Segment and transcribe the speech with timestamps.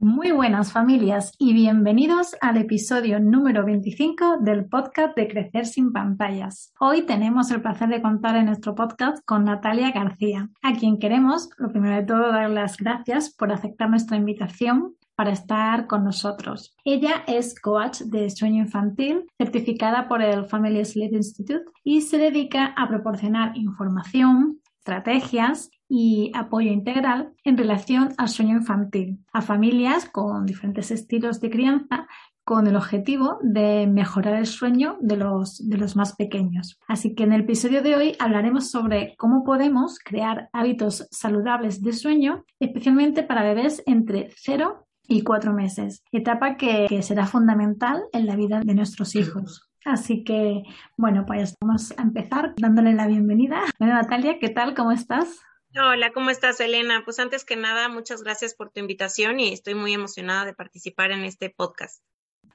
[0.00, 6.72] Muy buenas familias y bienvenidos al episodio número 25 del podcast de Crecer sin pantallas.
[6.78, 11.50] Hoy tenemos el placer de contar en nuestro podcast con Natalia García, a quien queremos,
[11.58, 16.76] lo primero de todo, dar las gracias por aceptar nuestra invitación para estar con nosotros.
[16.84, 22.66] Ella es coach de sueño infantil, certificada por el Family Sleep Institute y se dedica
[22.76, 30.44] a proporcionar información, estrategias y apoyo integral en relación al sueño infantil a familias con
[30.44, 32.06] diferentes estilos de crianza
[32.48, 36.80] con el objetivo de mejorar el sueño de los, de los más pequeños.
[36.88, 41.92] Así que en el episodio de hoy hablaremos sobre cómo podemos crear hábitos saludables de
[41.92, 48.24] sueño, especialmente para bebés entre 0 y 4 meses, etapa que, que será fundamental en
[48.24, 49.68] la vida de nuestros hijos.
[49.84, 50.62] Así que,
[50.96, 53.60] bueno, pues vamos a empezar dándole la bienvenida.
[53.78, 54.74] Bueno, Natalia, ¿qué tal?
[54.74, 55.42] ¿Cómo estás?
[55.76, 57.02] Hola, ¿cómo estás, Elena?
[57.04, 61.10] Pues antes que nada, muchas gracias por tu invitación y estoy muy emocionada de participar
[61.10, 62.02] en este podcast.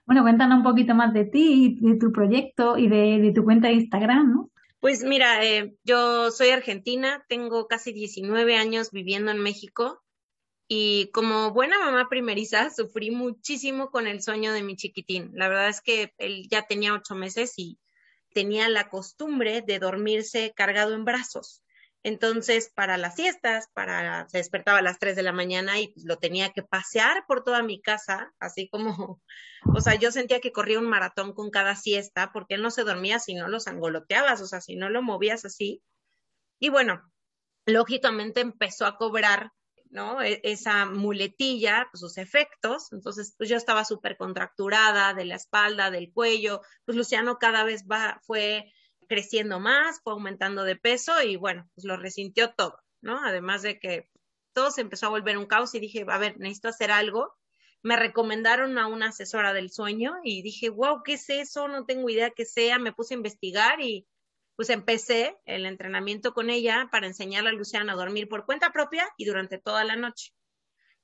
[0.05, 3.67] Bueno, cuéntanos un poquito más de ti, de tu proyecto y de, de tu cuenta
[3.67, 4.51] de Instagram, ¿no?
[4.79, 10.03] Pues mira, eh, yo soy argentina, tengo casi 19 años viviendo en México
[10.67, 15.31] y como buena mamá primeriza, sufrí muchísimo con el sueño de mi chiquitín.
[15.35, 17.77] La verdad es que él ya tenía ocho meses y
[18.33, 21.62] tenía la costumbre de dormirse cargado en brazos.
[22.03, 26.05] Entonces, para las siestas, para se despertaba a las 3 de la mañana y pues,
[26.05, 29.21] lo tenía que pasear por toda mi casa, así como,
[29.77, 32.83] o sea, yo sentía que corría un maratón con cada siesta, porque él no se
[32.83, 35.81] dormía si no los angoloteabas, o sea, si no lo movías así.
[36.59, 37.01] Y bueno,
[37.65, 39.51] lógicamente empezó a cobrar
[39.93, 40.21] ¿no?
[40.21, 42.91] E esa muletilla, pues, sus efectos.
[42.91, 46.61] Entonces, pues yo estaba súper contracturada de la espalda, del cuello.
[46.85, 48.71] Pues Luciano cada vez va, fue
[49.07, 53.19] creciendo más, fue aumentando de peso y bueno, pues lo resintió todo, ¿no?
[53.25, 54.09] Además de que
[54.53, 57.33] todo se empezó a volver un caos y dije, a ver, necesito hacer algo.
[57.81, 61.67] Me recomendaron a una asesora del sueño y dije, wow, ¿qué es eso?
[61.67, 62.79] No tengo idea qué sea.
[62.79, 64.07] Me puse a investigar y
[64.55, 69.09] pues empecé el entrenamiento con ella para enseñarle a Luciana a dormir por cuenta propia
[69.17, 70.31] y durante toda la noche.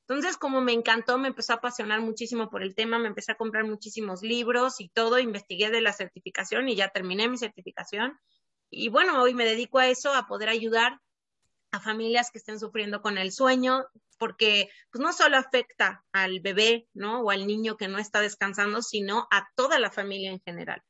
[0.09, 3.36] Entonces, como me encantó, me empezó a apasionar muchísimo por el tema, me empecé a
[3.36, 8.20] comprar muchísimos libros y todo, investigué de la certificación y ya terminé mi certificación.
[8.72, 11.00] Y bueno, hoy me dedico a eso, a poder ayudar
[11.72, 13.86] a familias que estén sufriendo con el sueño,
[14.18, 17.22] porque pues no solo afecta al bebé, ¿no?
[17.22, 20.81] O al niño que no está descansando, sino a toda la familia en general.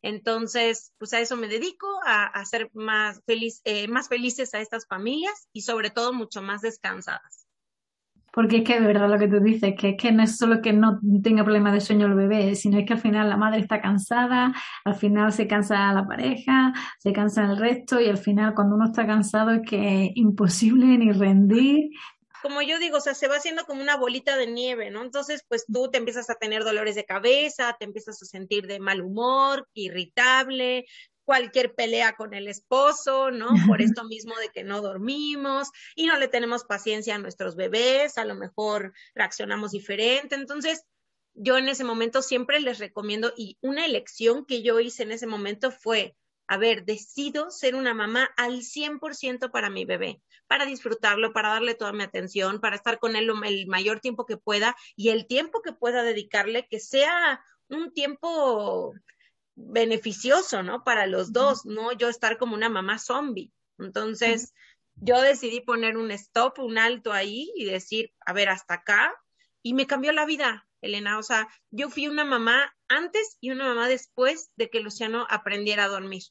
[0.00, 4.86] Entonces, pues a eso me dedico, a, hacer más, feliz, eh, más felices a estas
[4.86, 7.41] familias y sobre todo mucho más descansadas.
[8.32, 10.62] Porque es que de verdad lo que tú dices, que es que no es solo
[10.62, 13.60] que no tenga problemas de sueño el bebé, sino es que al final la madre
[13.60, 14.54] está cansada,
[14.84, 18.86] al final se cansa la pareja, se cansa el resto y al final cuando uno
[18.86, 21.90] está cansado es que es imposible ni rendir.
[22.42, 25.02] Como yo digo, o sea, se va haciendo como una bolita de nieve, ¿no?
[25.02, 28.80] Entonces, pues tú te empiezas a tener dolores de cabeza, te empiezas a sentir de
[28.80, 30.86] mal humor, irritable,
[31.32, 33.48] cualquier pelea con el esposo, ¿no?
[33.66, 38.18] Por esto mismo de que no dormimos y no le tenemos paciencia a nuestros bebés,
[38.18, 40.34] a lo mejor reaccionamos diferente.
[40.34, 40.84] Entonces,
[41.32, 45.26] yo en ese momento siempre les recomiendo y una elección que yo hice en ese
[45.26, 46.14] momento fue,
[46.48, 51.74] a ver, decido ser una mamá al 100% para mi bebé, para disfrutarlo, para darle
[51.74, 55.62] toda mi atención, para estar con él el mayor tiempo que pueda y el tiempo
[55.62, 58.92] que pueda dedicarle, que sea un tiempo
[59.54, 60.84] beneficioso, ¿no?
[60.84, 63.52] Para los dos, no yo estar como una mamá zombie.
[63.78, 64.54] Entonces,
[64.96, 69.14] yo decidí poner un stop, un alto ahí y decir, a ver, hasta acá.
[69.62, 71.18] Y me cambió la vida, Elena.
[71.18, 75.84] O sea, yo fui una mamá antes y una mamá después de que Luciano aprendiera
[75.84, 76.22] a dormir.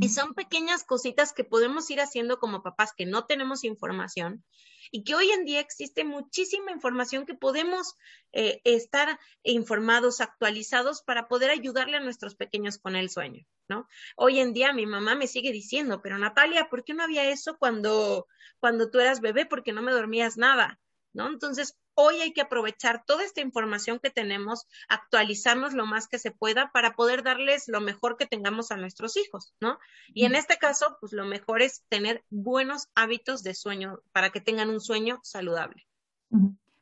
[0.00, 4.44] Y son pequeñas cositas que podemos ir haciendo como papás que no tenemos información
[4.90, 7.94] y que hoy en día existe muchísima información que podemos
[8.32, 13.88] eh, estar informados, actualizados para poder ayudarle a nuestros pequeños con el sueño, ¿no?
[14.16, 17.56] Hoy en día mi mamá me sigue diciendo, pero Natalia, ¿por qué no había eso
[17.58, 18.26] cuando,
[18.58, 19.46] cuando tú eras bebé?
[19.46, 20.80] Porque no me dormías nada,
[21.12, 21.28] ¿no?
[21.28, 26.30] Entonces, hoy hay que aprovechar toda esta información que tenemos, actualizarnos lo más que se
[26.30, 29.78] pueda para poder darles lo mejor que tengamos a nuestros hijos, ¿no?
[30.14, 34.40] Y en este caso, pues lo mejor es tener buenos hábitos de sueño para que
[34.40, 35.86] tengan un sueño saludable.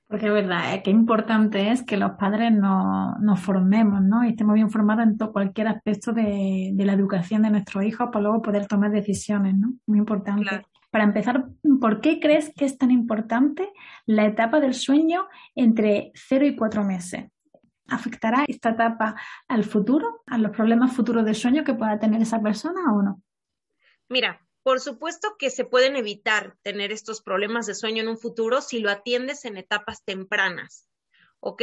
[0.09, 0.83] Porque es verdad, ¿eh?
[0.83, 4.25] qué importante es que los padres nos, nos formemos, ¿no?
[4.25, 8.09] Y estemos bien formados en todo, cualquier aspecto de, de, la educación de nuestros hijos
[8.11, 9.75] para luego poder tomar decisiones, ¿no?
[9.87, 10.43] Muy importante.
[10.45, 10.67] Claro.
[10.91, 11.49] Para empezar,
[11.81, 13.71] ¿por qué crees que es tan importante
[14.07, 17.27] la etapa del sueño entre 0 y 4 meses?
[17.89, 19.17] ¿Afectará esta etapa
[19.49, 23.23] al futuro, a los problemas futuros de sueño que pueda tener esa persona o no?
[24.09, 28.61] Mira, por supuesto que se pueden evitar tener estos problemas de sueño en un futuro
[28.61, 30.87] si lo atiendes en etapas tempranas.
[31.41, 31.63] ¿Ok?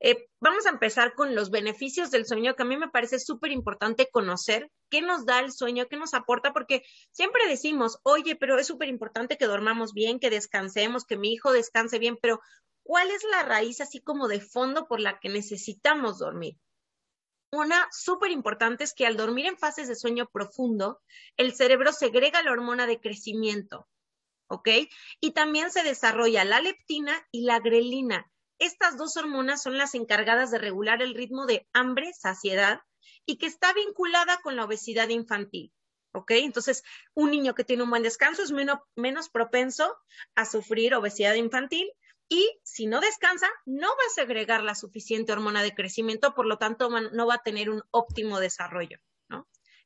[0.00, 3.52] Eh, vamos a empezar con los beneficios del sueño, que a mí me parece súper
[3.52, 8.58] importante conocer qué nos da el sueño, qué nos aporta, porque siempre decimos, oye, pero
[8.58, 12.40] es súper importante que dormamos bien, que descansemos, que mi hijo descanse bien, pero
[12.82, 16.58] ¿cuál es la raíz así como de fondo por la que necesitamos dormir?
[17.50, 21.00] Una súper importante es que al dormir en fases de sueño profundo,
[21.36, 23.86] el cerebro segrega la hormona de crecimiento,
[24.48, 24.68] ¿ok?
[25.20, 28.28] Y también se desarrolla la leptina y la grelina.
[28.58, 32.80] Estas dos hormonas son las encargadas de regular el ritmo de hambre, saciedad,
[33.26, 35.72] y que está vinculada con la obesidad infantil.
[36.12, 36.30] ¿Ok?
[36.32, 36.84] Entonces,
[37.14, 39.96] un niño que tiene un buen descanso es menos, menos propenso
[40.36, 41.90] a sufrir obesidad infantil
[42.28, 46.56] y si no descansa, no va a segregar la suficiente hormona de crecimiento, por lo
[46.56, 48.98] tanto, no va a tener un óptimo desarrollo.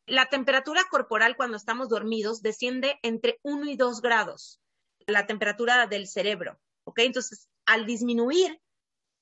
[0.06, 4.58] La temperatura corporal cuando estamos dormidos desciende entre 1 y 2 grados,
[5.06, 6.58] la temperatura del cerebro.
[6.88, 7.00] ¿ok?
[7.00, 8.60] Entonces, al disminuir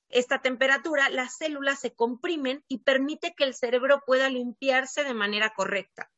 [0.09, 5.53] esta temperatura, las células se comprimen y permite que el cerebro pueda limpiarse de manera
[5.55, 6.13] correcta.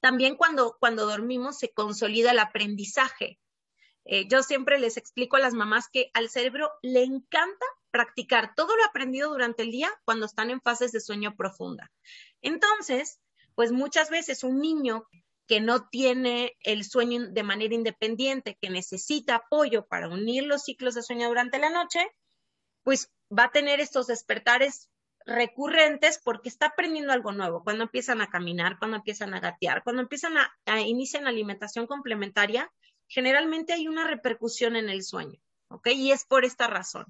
[0.00, 3.38] También cuando, cuando dormimos se consolida el aprendizaje.
[4.06, 8.76] Eh, yo siempre les explico a las mamás que al cerebro le encanta practicar todo
[8.76, 11.92] lo aprendido durante el día cuando están en fases de sueño profunda.
[12.40, 13.20] Entonces,
[13.54, 15.04] pues muchas veces un niño
[15.50, 20.94] que no tiene el sueño de manera independiente, que necesita apoyo para unir los ciclos
[20.94, 22.06] de sueño durante la noche,
[22.84, 24.90] pues va a tener estos despertares
[25.26, 27.64] recurrentes porque está aprendiendo algo nuevo.
[27.64, 32.70] Cuando empiezan a caminar, cuando empiezan a gatear, cuando empiezan a, iniciar alimentación complementaria,
[33.08, 35.88] generalmente hay una repercusión en el sueño, ¿ok?
[35.88, 37.06] Y es por esta razón.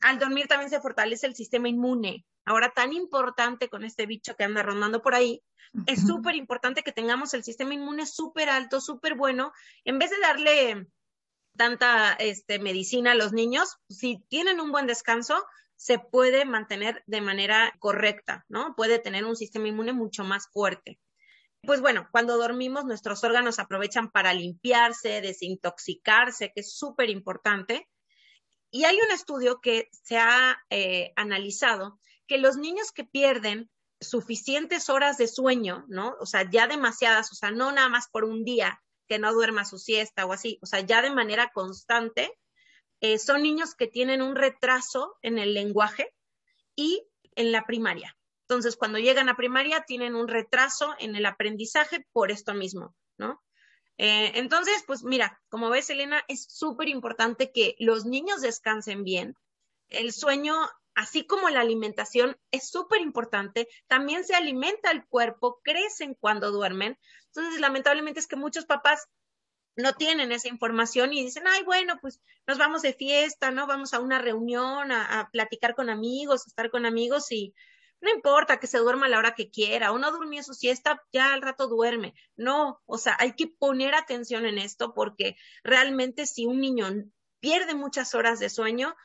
[0.00, 2.24] Al dormir también se fortalece el sistema inmune.
[2.44, 5.42] Ahora, tan importante con este bicho que anda rondando por ahí,
[5.86, 9.52] es súper importante que tengamos el sistema inmune súper alto, súper bueno.
[9.84, 10.86] En vez de darle
[11.56, 15.44] tanta este, medicina a los niños, si tienen un buen descanso,
[15.76, 18.74] se puede mantener de manera correcta, ¿no?
[18.76, 20.98] Puede tener un sistema inmune mucho más fuerte.
[21.62, 27.88] Pues bueno, cuando dormimos nuestros órganos aprovechan para limpiarse, desintoxicarse, que es súper importante.
[28.70, 33.70] Y hay un estudio que se ha eh, analizado que los niños que pierden
[34.00, 36.16] suficientes horas de sueño, ¿no?
[36.20, 39.64] O sea, ya demasiadas, o sea, no nada más por un día que no duerma
[39.64, 42.30] su siesta o así, o sea, ya de manera constante,
[43.00, 46.14] eh, son niños que tienen un retraso en el lenguaje
[46.76, 48.16] y en la primaria.
[48.42, 53.42] Entonces, cuando llegan a primaria, tienen un retraso en el aprendizaje por esto mismo, ¿no?
[53.98, 59.36] Eh, entonces, pues mira, como ves, Elena, es súper importante que los niños descansen bien.
[59.88, 60.54] El sueño
[60.98, 66.98] así como la alimentación es súper importante, también se alimenta el cuerpo, crecen cuando duermen.
[67.26, 69.06] Entonces, lamentablemente es que muchos papás
[69.76, 73.68] no tienen esa información y dicen, ay, bueno, pues nos vamos de fiesta, ¿no?
[73.68, 77.54] Vamos a una reunión, a, a platicar con amigos, a estar con amigos y
[78.00, 81.02] no importa que se duerma a la hora que quiera, o no durmió su siesta,
[81.12, 82.14] ya al rato duerme.
[82.36, 86.88] No, o sea, hay que poner atención en esto porque realmente si un niño
[87.40, 88.96] pierde muchas horas de sueño,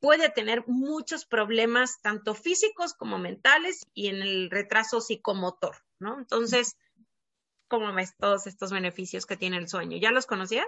[0.00, 6.18] puede tener muchos problemas, tanto físicos como mentales, y en el retraso psicomotor, ¿no?
[6.18, 6.76] Entonces,
[7.68, 9.98] ¿cómo ves todos estos beneficios que tiene el sueño?
[9.98, 10.66] ¿Ya los conocías?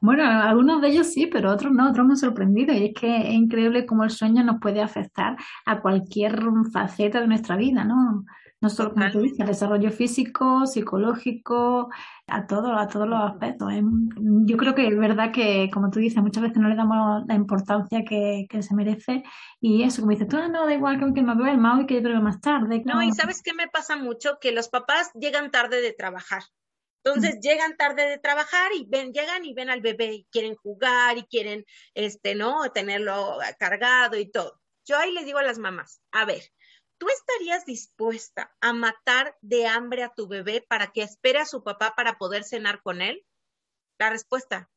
[0.00, 2.74] Bueno, algunos de ellos sí, pero otros no, otros me han sorprendido.
[2.74, 6.40] Y es que es increíble cómo el sueño nos puede afectar a cualquier
[6.72, 8.24] faceta de nuestra vida, ¿no?
[8.62, 11.88] No solo, como tú dices, desarrollo físico, psicológico,
[12.26, 13.72] a todo, a todos los aspectos.
[13.72, 13.82] ¿eh?
[14.44, 17.34] Yo creo que es verdad que, como tú dices, muchas veces no le damos la
[17.34, 19.22] importancia que, que se merece.
[19.62, 21.94] Y eso, como dices, tú, ah, no, da igual que aunque me duerma hoy, que
[21.94, 22.82] yo creo más tarde.
[22.84, 24.36] No, y ¿sabes qué me pasa mucho?
[24.38, 26.42] Que los papás llegan tarde de trabajar.
[27.02, 31.16] Entonces llegan tarde de trabajar y ven, llegan y ven al bebé y quieren jugar
[31.16, 31.64] y quieren,
[31.94, 32.70] este, ¿no?
[32.72, 34.60] Tenerlo cargado y todo.
[34.84, 36.42] Yo ahí les digo a las mamás, a ver,
[36.98, 41.62] ¿tú estarías dispuesta a matar de hambre a tu bebé para que espere a su
[41.62, 43.24] papá para poder cenar con él?
[43.98, 44.70] La respuesta,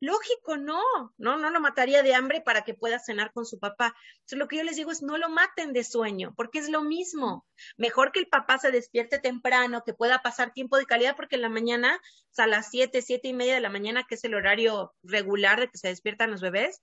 [0.00, 0.82] lógico, no,
[1.18, 3.94] no, no lo mataría de hambre para que pueda cenar con su papá.
[4.14, 6.82] Entonces, lo que yo les digo es no lo maten de sueño, porque es lo
[6.82, 7.46] mismo.
[7.76, 11.42] Mejor que el papá se despierte temprano, que pueda pasar tiempo de calidad, porque en
[11.42, 12.00] la mañana,
[12.36, 15.68] a las siete, siete y media de la mañana, que es el horario regular de
[15.68, 16.82] que se despiertan los bebés,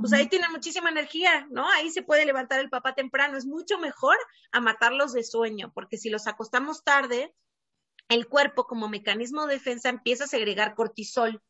[0.00, 1.70] pues ahí tiene muchísima energía, ¿no?
[1.70, 3.36] Ahí se puede levantar el papá temprano.
[3.36, 4.16] Es mucho mejor
[4.50, 7.32] a matarlos de sueño, porque si los acostamos tarde,
[8.08, 11.40] el cuerpo como mecanismo de defensa empieza a segregar cortisol,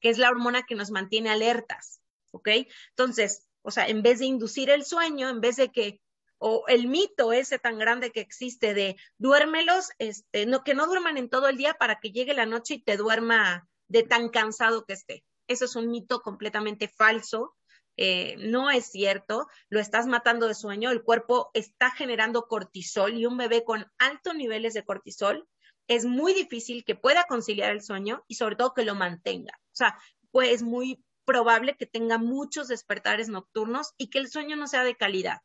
[0.00, 2.00] que es la hormona que nos mantiene alertas,
[2.32, 2.48] ¿ok?
[2.90, 6.00] Entonces, o sea, en vez de inducir el sueño, en vez de que,
[6.38, 11.18] o el mito ese tan grande que existe de duérmelos, este, no, que no duerman
[11.18, 14.86] en todo el día para que llegue la noche y te duerma de tan cansado
[14.86, 15.24] que esté.
[15.48, 17.56] Eso es un mito completamente falso.
[17.96, 23.26] Eh, no es cierto, lo estás matando de sueño, el cuerpo está generando cortisol y
[23.26, 25.46] un bebé con altos niveles de cortisol
[25.90, 29.52] es muy difícil que pueda conciliar el sueño y sobre todo que lo mantenga.
[29.58, 29.98] O sea,
[30.30, 34.84] pues es muy probable que tenga muchos despertares nocturnos y que el sueño no sea
[34.84, 35.38] de calidad.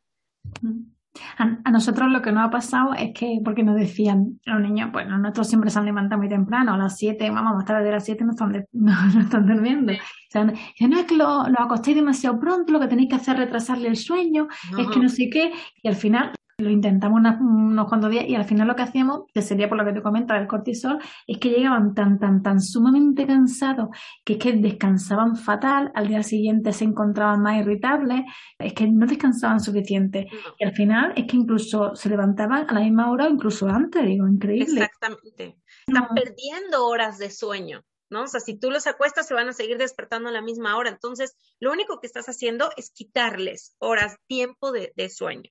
[1.38, 5.18] A, nosotros lo que nos ha pasado es que, porque nos decían los niños, bueno,
[5.18, 8.04] nosotros siempre se han levantado muy temprano, a las 7, vamos, más tarde de las
[8.04, 9.94] 7 no están, no, están durmiendo.
[9.94, 9.96] O
[10.30, 13.40] sea, no es que lo, lo acostéis demasiado pronto, lo que tenéis que hacer es
[13.40, 14.46] retrasarle el sueño,
[14.78, 18.46] es que no sé qué, y al final lo intentamos unos cuantos días y al
[18.46, 21.50] final lo que hacíamos, que sería por lo que te comentas el cortisol, es que
[21.50, 23.88] llegaban tan, tan, tan sumamente cansados
[24.24, 28.22] que es que descansaban fatal, al día siguiente se encontraban más irritables,
[28.58, 30.28] es que no descansaban suficiente.
[30.58, 34.02] Y al final es que incluso se levantaban a la misma hora o incluso antes,
[34.06, 34.80] digo, increíble.
[34.80, 35.58] Exactamente.
[35.86, 37.84] Están perdiendo horas de sueño.
[38.08, 38.22] ¿no?
[38.22, 40.88] O sea, si tú los acuestas, se van a seguir despertando a la misma hora.
[40.88, 45.50] Entonces, lo único que estás haciendo es quitarles horas, tiempo de sueño.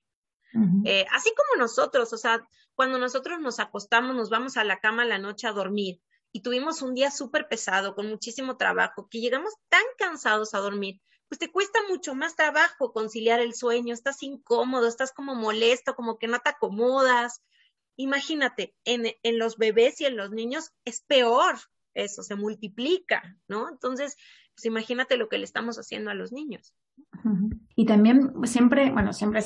[0.84, 5.04] Eh, así como nosotros, o sea, cuando nosotros nos acostamos, nos vamos a la cama
[5.04, 6.00] la noche a dormir
[6.32, 11.00] y tuvimos un día súper pesado, con muchísimo trabajo, que llegamos tan cansados a dormir,
[11.28, 16.18] pues te cuesta mucho más trabajo conciliar el sueño, estás incómodo, estás como molesto, como
[16.18, 17.42] que no te acomodas.
[17.96, 21.56] Imagínate, en, en los bebés y en los niños es peor
[21.96, 23.68] eso, se multiplica, ¿no?
[23.68, 24.16] Entonces,
[24.56, 26.72] pues imagínate lo que le estamos haciendo a los niños.
[27.74, 29.40] Y también siempre, bueno, siempre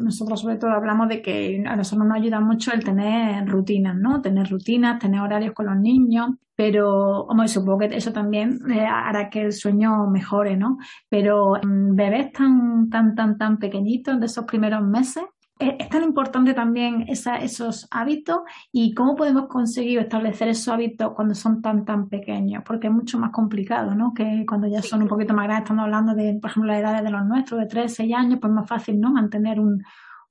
[0.00, 4.20] nosotros sobre todo hablamos de que a nosotros nos ayuda mucho el tener rutinas, ¿no?
[4.20, 9.30] Tener rutinas, tener horarios con los niños, pero, como supongo que eso también eh, hará
[9.30, 10.78] que el sueño mejore, ¿no?
[11.08, 15.22] Pero bebés tan, tan, tan, tan pequeñitos de esos primeros meses,
[15.58, 21.62] es tan importante también esos hábitos y cómo podemos conseguir establecer esos hábitos cuando son
[21.62, 24.14] tan, tan pequeños, porque es mucho más complicado, ¿no?
[24.14, 27.02] Que cuando ya son un poquito más grandes, estamos hablando de, por ejemplo, las edades
[27.02, 29.10] de los nuestros, de 3, 6 años, pues es más fácil, ¿no?
[29.10, 29.58] Mantener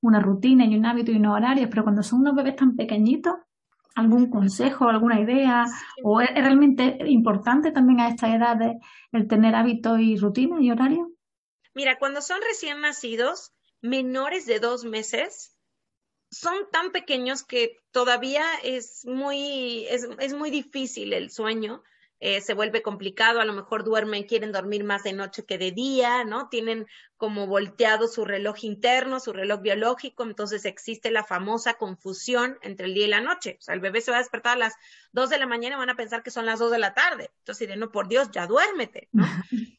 [0.01, 3.35] una rutina y un hábito y unos horarios, pero cuando son unos bebés tan pequeñitos,
[3.95, 5.65] algún consejo, alguna idea,
[6.03, 8.77] o es realmente importante también a estas edades
[9.11, 11.07] el tener hábitos y rutinas y horarios?
[11.73, 15.55] Mira, cuando son recién nacidos, menores de dos meses
[16.29, 21.83] son tan pequeños que todavía es muy, es, es muy difícil el sueño.
[22.19, 25.71] Eh, se vuelve complicado, a lo mejor duermen, quieren dormir más de noche que de
[25.71, 26.49] día, ¿no?
[26.49, 32.87] Tienen como volteado su reloj interno, su reloj biológico, entonces existe la famosa confusión entre
[32.87, 33.57] el día y la noche.
[33.59, 34.73] O sea, el bebé se va a despertar a las
[35.11, 37.29] dos de la mañana y van a pensar que son las dos de la tarde.
[37.39, 39.23] Entonces, de no, por Dios, ya duérmete, ¿no?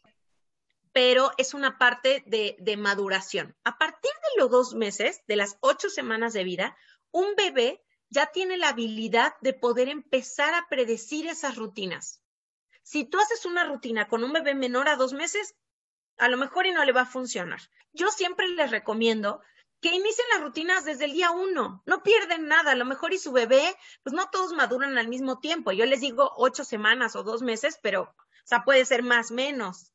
[0.92, 3.54] pero es una parte de, de, maduración.
[3.62, 3.87] A partir de
[4.36, 6.76] los dos meses, de las ocho semanas de vida,
[7.10, 12.22] un bebé ya tiene la habilidad de poder empezar a predecir esas rutinas.
[12.82, 15.54] Si tú haces una rutina con un bebé menor a dos meses,
[16.16, 17.60] a lo mejor y no le va a funcionar.
[17.92, 19.42] Yo siempre les recomiendo
[19.80, 21.82] que inicien las rutinas desde el día uno.
[21.86, 22.72] No pierden nada.
[22.72, 25.72] A lo mejor y su bebé, pues no todos maduran al mismo tiempo.
[25.72, 29.92] Yo les digo ocho semanas o dos meses, pero, o sea, puede ser más, menos.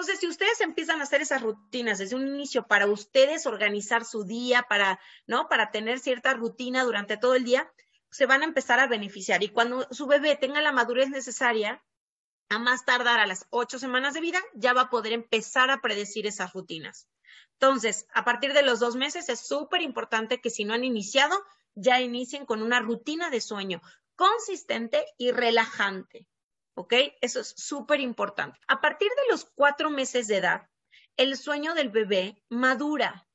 [0.00, 4.24] Entonces, si ustedes empiezan a hacer esas rutinas desde un inicio para ustedes organizar su
[4.24, 5.46] día, para, ¿no?
[5.46, 7.70] Para tener cierta rutina durante todo el día,
[8.10, 9.42] se van a empezar a beneficiar.
[9.42, 11.84] Y cuando su bebé tenga la madurez necesaria,
[12.48, 15.82] a más tardar a las ocho semanas de vida, ya va a poder empezar a
[15.82, 17.06] predecir esas rutinas.
[17.58, 21.44] Entonces, a partir de los dos meses es súper importante que si no han iniciado,
[21.74, 23.82] ya inicien con una rutina de sueño
[24.16, 26.26] consistente y relajante.
[26.74, 26.94] ¿Ok?
[27.20, 28.58] Eso es súper importante.
[28.68, 30.68] A partir de los cuatro meses de edad,
[31.16, 33.28] el sueño del bebé madura.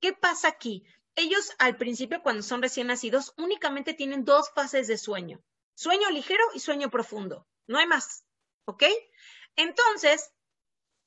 [0.00, 0.84] ¿Qué pasa aquí?
[1.14, 5.42] Ellos al principio, cuando son recién nacidos, únicamente tienen dos fases de sueño.
[5.74, 7.46] Sueño ligero y sueño profundo.
[7.66, 8.24] No hay más,
[8.66, 8.84] ¿ok?
[9.56, 10.32] Entonces,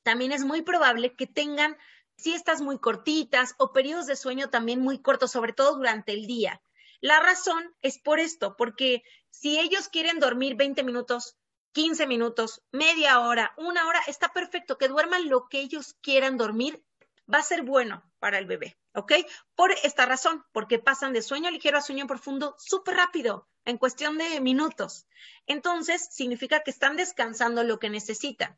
[0.03, 1.77] también es muy probable que tengan
[2.17, 6.61] siestas muy cortitas o periodos de sueño también muy cortos, sobre todo durante el día.
[7.01, 11.37] La razón es por esto, porque si ellos quieren dormir 20 minutos,
[11.73, 16.83] 15 minutos, media hora, una hora, está perfecto, que duerman lo que ellos quieran dormir,
[17.31, 19.13] va a ser bueno para el bebé, ¿ok?
[19.55, 24.17] Por esta razón, porque pasan de sueño ligero a sueño profundo súper rápido, en cuestión
[24.17, 25.05] de minutos.
[25.45, 28.57] Entonces, significa que están descansando lo que necesitan.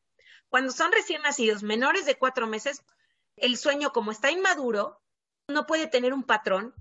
[0.49, 2.83] Cuando son recién nacidos, menores de cuatro meses,
[3.35, 5.01] el sueño como está inmaduro,
[5.47, 6.73] no puede tener un patrón,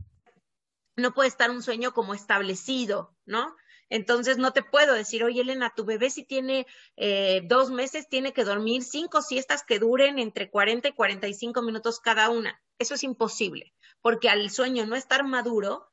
[0.96, 3.56] no puede estar un sueño como establecido, ¿no?
[3.90, 6.66] Entonces no te puedo decir, oye Elena, tu bebé si tiene
[6.96, 12.00] eh, dos meses tiene que dormir cinco siestas que duren entre 40 y 45 minutos
[12.00, 12.62] cada una.
[12.78, 15.90] Eso es imposible, porque al sueño no estar maduro,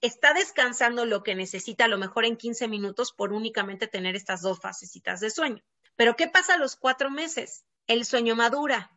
[0.00, 4.42] está descansando lo que necesita a lo mejor en 15 minutos por únicamente tener estas
[4.42, 5.62] dos fasecitas de sueño.
[5.94, 7.64] Pero ¿qué pasa a los cuatro meses?
[7.86, 8.90] El sueño madura,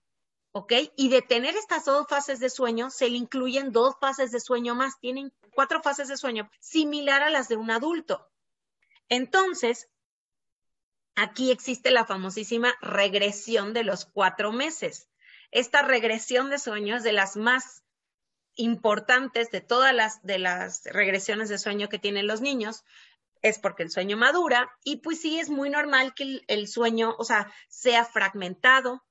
[0.52, 0.74] ¿ok?
[0.98, 4.76] Y de tener estas dos fases de sueño, se le incluyen dos fases de sueño
[4.76, 8.28] más, tienen cuatro fases de sueño similar a las de un adulto.
[9.10, 9.90] Entonces,
[11.16, 15.10] aquí existe la famosísima regresión de los cuatro meses.
[15.52, 17.84] Esta regresión de sueño es de las más
[18.56, 22.84] importantes de todas las, regresiones de sueño que tienen los niños,
[23.42, 27.16] es porque el sueño madura y pues sí es muy normal que el, el sueño,
[27.18, 29.04] o sea, sea fragmentado,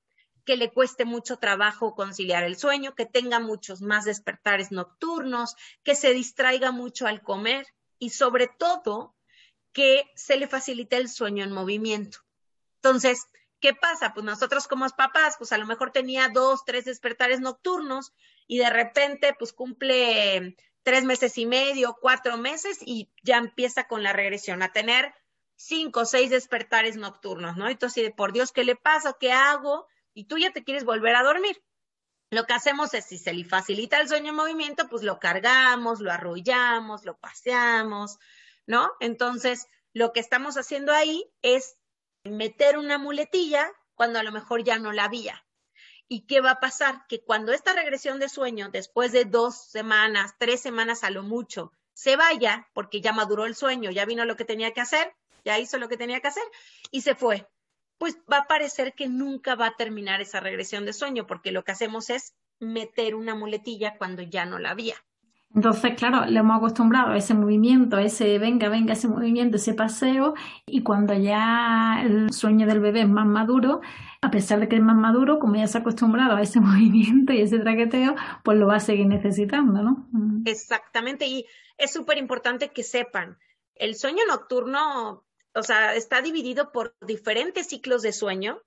[0.45, 5.95] que le cueste mucho trabajo conciliar el sueño, que tenga muchos más despertares nocturnos, que
[5.95, 7.67] se distraiga mucho al comer
[7.99, 9.14] y sobre todo
[9.78, 12.18] que se le facilite el sueño en movimiento.
[12.82, 13.28] Entonces,
[13.61, 14.12] ¿qué pasa?
[14.12, 18.12] Pues nosotros como papás, pues a lo mejor tenía dos, tres despertares nocturnos
[18.49, 24.02] y de repente pues cumple tres meses y medio, cuatro meses y ya empieza con
[24.02, 25.14] la regresión a tener
[25.54, 27.68] cinco o seis despertares nocturnos, ¿no?
[27.68, 29.16] Entonces, por Dios, ¿qué le pasa?
[29.20, 29.87] ¿Qué hago?
[30.18, 31.62] y tú ya te quieres volver a dormir.
[32.30, 36.00] Lo que hacemos es, si se le facilita el sueño en movimiento, pues lo cargamos,
[36.00, 38.18] lo arrullamos, lo paseamos,
[38.68, 38.92] ¿no?
[39.00, 41.76] Entonces, lo que estamos haciendo ahí es
[42.22, 45.44] meter una muletilla cuando a lo mejor ya no la había.
[46.06, 47.04] ¿Y qué va a pasar?
[47.08, 51.72] Que cuando esta regresión de sueño, después de dos semanas, tres semanas a lo mucho,
[51.92, 55.58] se vaya, porque ya maduró el sueño, ya vino lo que tenía que hacer, ya
[55.58, 56.44] hizo lo que tenía que hacer
[56.92, 57.48] y se fue
[57.98, 61.64] pues va a parecer que nunca va a terminar esa regresión de sueño, porque lo
[61.64, 64.94] que hacemos es meter una muletilla cuando ya no la había.
[65.55, 69.75] Entonces, claro, le hemos acostumbrado a ese movimiento, a ese venga, venga, ese movimiento, ese
[69.75, 70.35] paseo,
[70.67, 73.81] y cuando ya el sueño del bebé es más maduro,
[74.21, 77.33] a pesar de que es más maduro, como ya se ha acostumbrado a ese movimiento
[77.33, 78.14] y ese traqueteo,
[78.45, 80.09] pues lo va a seguir necesitando, ¿no?
[80.12, 80.43] Mm.
[80.47, 83.39] Exactamente, y es súper importante que sepan,
[83.75, 88.63] el sueño nocturno o sea, está dividido por diferentes ciclos de sueño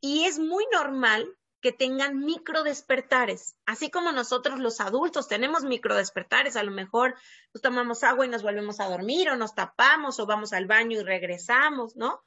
[0.00, 5.96] y es muy normal que tengan micro despertares, así como nosotros los adultos tenemos micro
[5.96, 7.14] despertares, a lo mejor
[7.52, 11.00] pues, tomamos agua y nos volvemos a dormir o nos tapamos o vamos al baño
[11.00, 12.22] y regresamos, ¿no?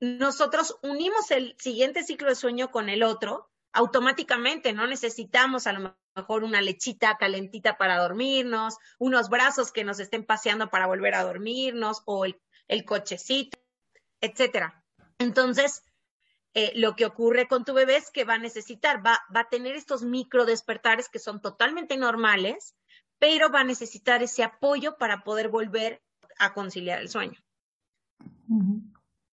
[0.00, 5.96] Nosotros unimos el siguiente ciclo de sueño con el otro automáticamente, no necesitamos a lo
[6.16, 11.24] mejor una lechita calentita para dormirnos, unos brazos que nos estén paseando para volver a
[11.24, 13.58] dormirnos o el el cochecito,
[14.20, 14.84] etcétera.
[15.18, 15.82] Entonces,
[16.54, 19.48] eh, lo que ocurre con tu bebé es que va a necesitar, va, va a
[19.48, 22.76] tener estos micro despertares que son totalmente normales,
[23.18, 26.02] pero va a necesitar ese apoyo para poder volver
[26.38, 27.40] a conciliar el sueño.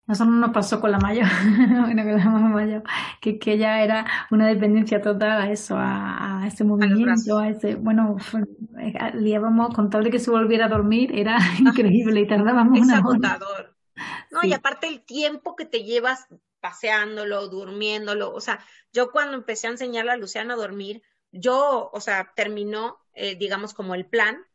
[0.09, 1.27] Eso no nos pasó con la mayor,
[1.85, 2.83] bueno, con la mayor,
[3.21, 7.77] que, que ya era una dependencia total a eso, a, a ese movimiento, a, ese,
[7.77, 8.17] bueno,
[9.15, 12.85] le íbamos con tal de que se volviera a dormir, era increíble y tardábamos es
[12.85, 13.77] una agotador.
[14.31, 16.27] No, y aparte el tiempo que te llevas
[16.61, 22.01] paseándolo, durmiéndolo, o sea, yo cuando empecé a enseñarle a Luciana a dormir, yo, o
[22.01, 24.47] sea, terminó, eh, digamos, como el plan,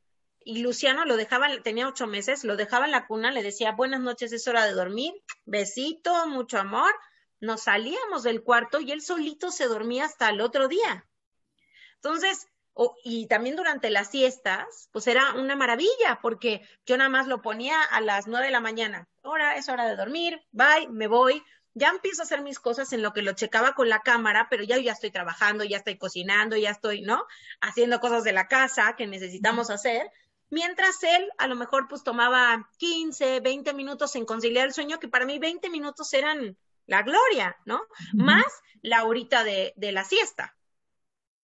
[0.47, 3.99] y Luciano lo dejaba, tenía ocho meses, lo dejaba en la cuna, le decía, buenas
[3.99, 5.13] noches, es hora de dormir,
[5.45, 6.91] besito, mucho amor.
[7.39, 11.07] Nos salíamos del cuarto y él solito se dormía hasta el otro día.
[11.95, 12.47] Entonces,
[13.03, 17.81] y también durante las siestas, pues era una maravilla, porque yo nada más lo ponía
[17.81, 19.07] a las nueve de la mañana.
[19.23, 21.41] Ahora es hora de dormir, bye, me voy.
[21.75, 24.63] Ya empiezo a hacer mis cosas en lo que lo checaba con la cámara, pero
[24.63, 27.25] ya ya estoy trabajando, ya estoy cocinando, ya estoy, ¿no?
[27.61, 30.09] Haciendo cosas de la casa que necesitamos hacer
[30.49, 35.07] mientras él a lo mejor pues tomaba 15, 20 minutos en conciliar el sueño, que
[35.07, 37.81] para mí 20 minutos eran la gloria, ¿no?
[38.13, 38.45] Más
[38.81, 40.55] la horita de, de la siesta.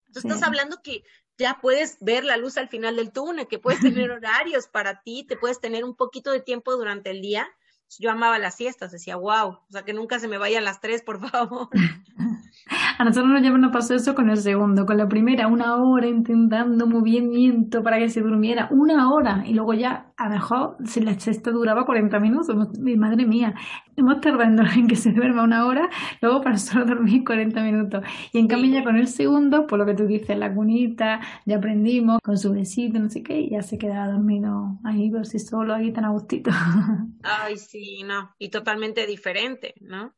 [0.07, 1.03] Entonces estás hablando que
[1.37, 5.25] ya puedes ver la luz al final del túnel, que puedes tener horarios para ti,
[5.27, 7.49] te puedes tener un poquito de tiempo durante el día.
[7.99, 11.01] Yo amaba las siestas, decía, wow, o sea, que nunca se me vayan las tres,
[11.01, 11.69] por favor.
[12.97, 16.85] A nosotros nos, nos pasó eso con el segundo, con la primera, una hora intentando
[16.85, 21.19] movimiento para que se durmiera, una hora, y luego ya, a lo mejor, si la
[21.19, 23.55] siesta duraba 40 minutos, mi madre mía,
[23.95, 25.89] hemos tardado en que se duerma una hora,
[26.21, 28.03] luego para solo dormir 40 minutos.
[28.31, 31.57] Y en cambio ya con el segundo, por lo que tú dices, la cunita, ya
[31.57, 35.39] aprendimos, con su besito, no sé qué, y ya se quedaba dormido ahí por sí
[35.39, 36.51] solo, ahí tan a gustito.
[37.23, 40.13] Ay, sí, no, y totalmente diferente, ¿no?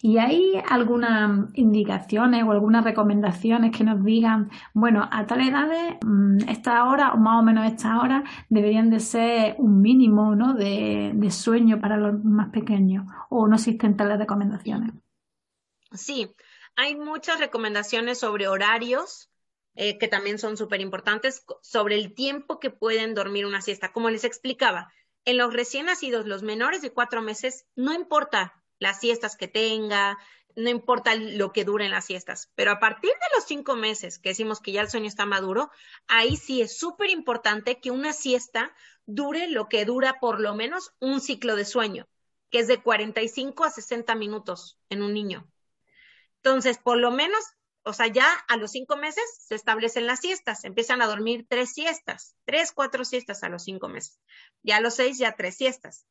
[0.00, 5.68] ¿Y hay algunas indicaciones o algunas recomendaciones que nos digan, bueno, a tal edad,
[6.04, 10.54] mm, esta hora o más o menos esta hora deberían de ser un mínimo ¿no?
[10.54, 14.92] de, sueño para los más pequeños o no existen tales recomendaciones?
[15.90, 16.32] Sí,
[16.76, 19.30] hay muchas recomendaciones sobre horarios
[19.74, 23.92] eh, que también son súper importantes, sobre el tiempo que pueden dormir una siesta.
[23.92, 24.92] Como les explicaba,
[25.24, 30.18] en los recién nacidos, los menores de cuatro meses, no importa las siestas que tenga,
[30.58, 34.30] no importa lo que duren las siestas, pero a partir de los cinco meses, que
[34.30, 35.70] decimos que ya el sueño está maduro,
[36.08, 38.74] ahí sí es súper importante que una siesta
[39.06, 42.08] dure lo que dura por lo menos un ciclo de sueño,
[42.50, 45.48] que es de 45 a 60 minutos en un niño.
[46.42, 47.38] Entonces, por lo menos,
[47.84, 51.72] o sea, ya a los cinco meses se establecen las siestas, empiezan a dormir tres
[51.72, 54.18] siestas, tres, cuatro siestas a los cinco meses.
[54.62, 56.04] Ya a los seis, ya tres siestas.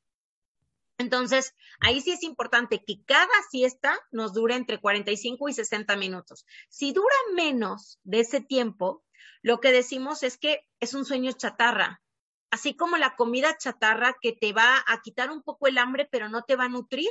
[0.98, 6.46] Entonces, ahí sí es importante que cada siesta nos dure entre 45 y 60 minutos.
[6.70, 9.04] Si dura menos de ese tiempo,
[9.42, 12.02] lo que decimos es que es un sueño chatarra,
[12.50, 16.30] así como la comida chatarra que te va a quitar un poco el hambre, pero
[16.30, 17.10] no te va a nutrir,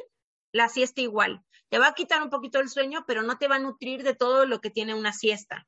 [0.52, 1.42] la siesta igual.
[1.68, 4.14] Te va a quitar un poquito el sueño, pero no te va a nutrir de
[4.14, 5.66] todo lo que tiene una siesta.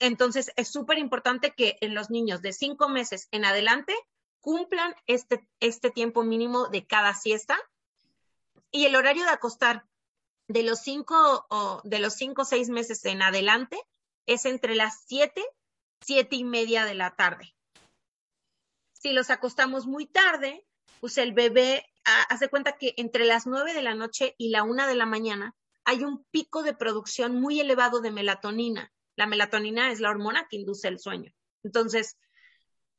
[0.00, 3.94] Entonces, es súper importante que en los niños de cinco meses en adelante
[4.44, 7.58] cumplan este, este tiempo mínimo de cada siesta.
[8.70, 9.86] Y el horario de acostar
[10.48, 13.80] de los cinco o de los cinco seis meses en adelante
[14.26, 15.42] es entre las siete,
[16.02, 17.56] siete y media de la tarde.
[18.92, 20.66] Si los acostamos muy tarde,
[21.00, 21.86] pues el bebé
[22.28, 25.56] hace cuenta que entre las nueve de la noche y la una de la mañana
[25.86, 28.92] hay un pico de producción muy elevado de melatonina.
[29.16, 31.32] La melatonina es la hormona que induce el sueño.
[31.62, 32.18] Entonces,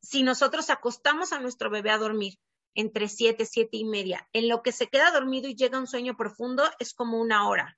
[0.06, 2.38] si nosotros acostamos a nuestro bebé a dormir
[2.76, 6.16] entre siete, siete y media, en lo que se queda dormido y llega un sueño
[6.16, 7.78] profundo es como una hora.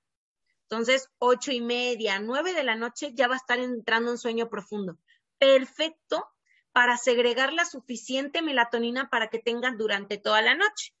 [0.62, 4.50] Entonces, ocho y media, nueve de la noche ya va a estar entrando en sueño
[4.50, 4.98] profundo.
[5.38, 6.28] Perfecto
[6.72, 10.94] para segregar la suficiente melatonina para que tengan durante toda la noche.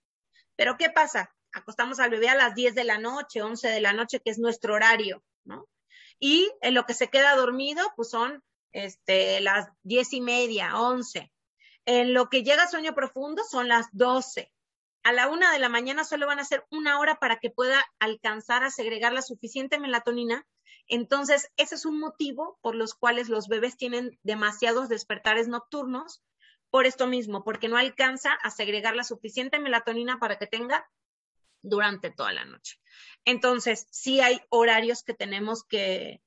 [0.56, 1.34] Pero ¿qué pasa?
[1.52, 4.38] Acostamos al bebé a las 10 de la noche, 11 de la noche, que es
[4.38, 5.68] nuestro horario, ¿no?
[6.18, 11.32] Y en lo que se queda dormido, pues son este, las diez y media, once.
[11.86, 14.52] En lo que llega a sueño profundo son las doce.
[15.04, 17.82] A la una de la mañana solo van a ser una hora para que pueda
[17.98, 20.46] alcanzar a segregar la suficiente melatonina.
[20.86, 26.22] Entonces, ese es un motivo por los cuales los bebés tienen demasiados despertares nocturnos,
[26.70, 30.86] por esto mismo, porque no alcanza a segregar la suficiente melatonina para que tenga
[31.62, 32.78] durante toda la noche.
[33.24, 36.20] Entonces, sí hay horarios que tenemos que,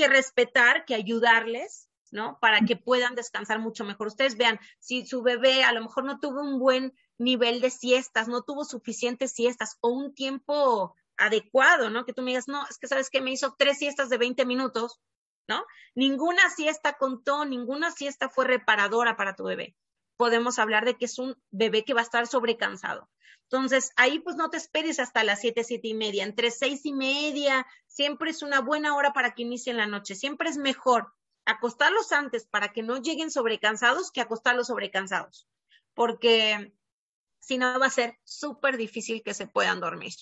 [0.00, 2.38] que respetar, que ayudarles, ¿no?
[2.40, 4.06] Para que puedan descansar mucho mejor.
[4.06, 8.26] Ustedes vean, si su bebé a lo mejor no tuvo un buen nivel de siestas,
[8.26, 12.06] no tuvo suficientes siestas o un tiempo adecuado, ¿no?
[12.06, 14.46] Que tú me digas, no, es que sabes que me hizo tres siestas de 20
[14.46, 15.02] minutos,
[15.46, 15.62] ¿no?
[15.94, 19.76] Ninguna siesta contó, ninguna siesta fue reparadora para tu bebé.
[20.20, 23.08] Podemos hablar de que es un bebé que va a estar sobrecansado.
[23.44, 26.24] Entonces, ahí pues no te esperes hasta las siete, siete y media.
[26.24, 30.14] Entre seis y media, siempre es una buena hora para que inicien la noche.
[30.14, 31.14] Siempre es mejor
[31.46, 35.48] acostarlos antes para que no lleguen sobrecansados que acostarlos sobrecansados.
[35.94, 36.74] Porque
[37.38, 40.12] si no va a ser súper difícil que se puedan dormir.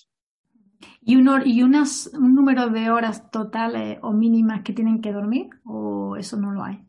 [1.01, 5.49] ¿Y, un, y unas, un número de horas totales o mínimas que tienen que dormir?
[5.65, 6.88] ¿O eso no lo hay?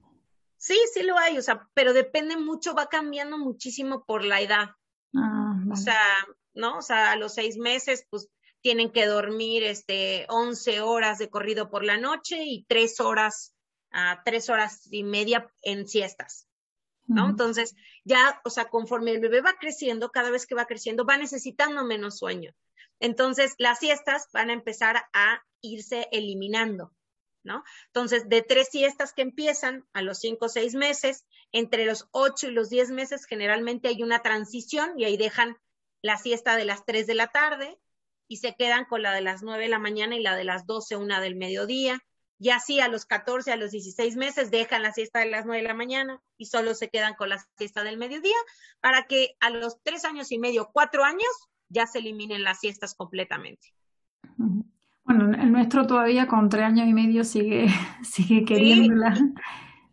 [0.60, 4.68] Sí, sí lo hay, o sea, pero depende mucho, va cambiando muchísimo por la edad.
[5.16, 5.98] Ah, o sea,
[6.52, 6.76] ¿no?
[6.76, 8.28] O sea, a los seis meses, pues
[8.60, 13.54] tienen que dormir este 11 horas de corrido por la noche y tres horas,
[13.90, 16.46] a tres horas y media en siestas,
[17.06, 17.30] ¿no?
[17.30, 21.16] Entonces, ya, o sea, conforme el bebé va creciendo, cada vez que va creciendo, va
[21.16, 22.54] necesitando menos sueño.
[23.00, 26.92] Entonces, las siestas van a empezar a irse eliminando.
[27.42, 27.64] ¿No?
[27.86, 32.48] Entonces, de tres siestas que empiezan a los cinco o seis meses, entre los ocho
[32.48, 35.56] y los diez meses generalmente hay una transición y ahí dejan
[36.02, 37.78] la siesta de las tres de la tarde
[38.28, 40.66] y se quedan con la de las nueve de la mañana y la de las
[40.66, 42.00] doce, una del mediodía.
[42.38, 45.62] Y así a los 14, a los 16 meses dejan la siesta de las nueve
[45.62, 48.36] de la mañana y solo se quedan con la siesta del mediodía
[48.80, 51.28] para que a los tres años y medio, cuatro años,
[51.68, 53.74] ya se eliminen las siestas completamente.
[55.10, 57.66] Bueno, el nuestro todavía con tres años y medio sigue,
[58.04, 59.18] sigue queriéndola.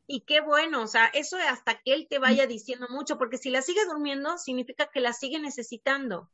[0.06, 3.50] Y qué bueno, o sea, eso hasta que él te vaya diciendo mucho, porque si
[3.50, 6.30] la sigue durmiendo, significa que la sigue necesitando.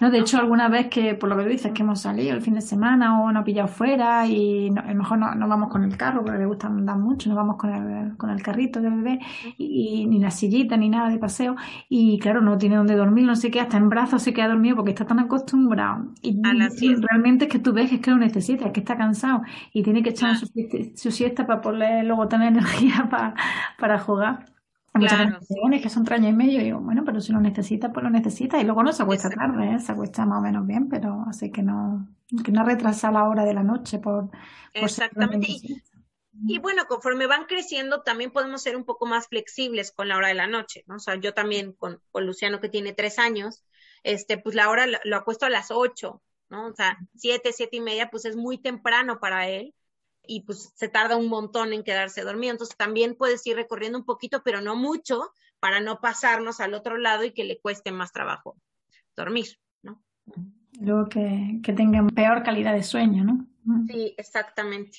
[0.00, 2.54] No, de hecho, alguna vez que, por lo que dices, que hemos salido el fin
[2.54, 5.68] de semana o nos ha pillado fuera y no, a lo mejor no, no, vamos
[5.70, 8.80] con el carro porque le gusta andar mucho, no vamos con el, con el carrito
[8.80, 9.20] del bebé
[9.56, 11.56] y, ni la sillita ni nada de paseo
[11.88, 14.76] y claro, no tiene donde dormir, no sé qué, hasta en brazos se queda dormido
[14.76, 16.06] porque está tan acostumbrado.
[16.22, 16.40] Y,
[17.00, 19.82] realmente es que tú ves que es que lo necesita, es que está cansado y
[19.82, 20.46] tiene que echar su,
[20.94, 23.34] su, siesta para poder luego tener energía para,
[23.78, 24.57] para jugar.
[24.98, 25.38] Claro.
[25.62, 28.04] Muchas que son tres años y medio, y digo, bueno, pero si lo necesita, pues
[28.04, 28.60] lo necesita.
[28.60, 29.78] Y luego no se acuesta tarde, ¿eh?
[29.80, 32.08] se acuesta más o menos bien, pero así que no,
[32.44, 34.30] que no retrasa la hora de la noche por.
[34.74, 35.48] Exactamente.
[36.46, 40.28] y, bueno, conforme van creciendo, también podemos ser un poco más flexibles con la hora
[40.28, 40.96] de la noche, ¿no?
[40.96, 43.64] O sea, yo también con, con Luciano, que tiene tres años,
[44.02, 46.66] este, pues la hora lo, lo acuesto a las ocho, ¿no?
[46.66, 49.74] O sea, siete, siete y media, pues es muy temprano para él
[50.28, 52.52] y pues se tarda un montón en quedarse dormido.
[52.52, 56.98] Entonces también puedes ir recorriendo un poquito, pero no mucho, para no pasarnos al otro
[56.98, 58.56] lado y que le cueste más trabajo
[59.16, 60.04] dormir, ¿no?
[60.80, 63.46] Luego que, que tengan peor calidad de sueño, ¿no?
[63.88, 64.98] Sí, exactamente.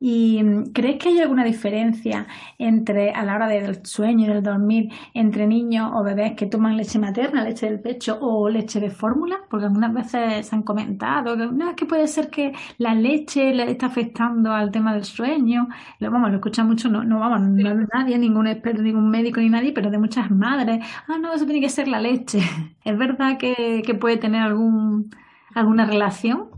[0.00, 2.26] ¿Y mm, crees que hay alguna diferencia
[2.58, 6.76] entre a la hora del sueño y del dormir entre niños o bebés que toman
[6.76, 9.36] leche materna, leche del pecho o leche de fórmula?
[9.48, 13.54] Porque algunas veces se han comentado que no, es que puede ser que la leche
[13.54, 15.68] le está afectando al tema del sueño.
[15.98, 19.48] Lo, vamos, lo escucha mucho, no, no vamos, no nadie, ningún experto, ningún médico ni
[19.48, 20.84] nadie, pero de muchas madres.
[21.08, 22.40] Ah, no, eso tiene que ser la leche.
[22.84, 25.10] ¿Es verdad que, que puede tener algún,
[25.54, 26.57] alguna relación?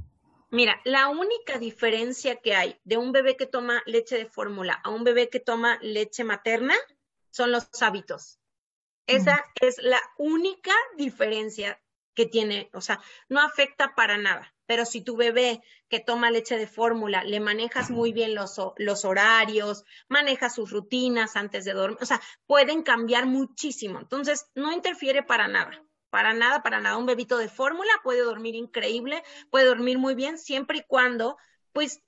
[0.50, 4.90] Mira, la única diferencia que hay de un bebé que toma leche de fórmula a
[4.90, 6.74] un bebé que toma leche materna
[7.30, 8.40] son los hábitos.
[9.06, 11.80] Esa es la única diferencia
[12.14, 14.54] que tiene, o sea, no afecta para nada.
[14.66, 19.04] Pero si tu bebé que toma leche de fórmula le manejas muy bien los, los
[19.04, 23.98] horarios, manejas sus rutinas antes de dormir, o sea, pueden cambiar muchísimo.
[23.98, 25.84] Entonces, no interfiere para nada.
[26.10, 26.96] Para nada, para nada.
[26.96, 31.36] Un bebito de fórmula puede dormir increíble, puede dormir muy bien, siempre y cuando,
[31.72, 32.02] pues,